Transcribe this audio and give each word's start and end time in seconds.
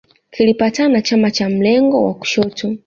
Kilipatana 0.31 0.89
na 0.89 1.01
chama 1.01 1.31
cha 1.31 1.49
mlengo 1.49 2.05
wa 2.05 2.13
kushoto 2.13 2.75